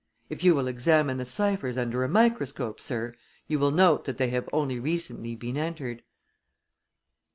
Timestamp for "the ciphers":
1.17-1.77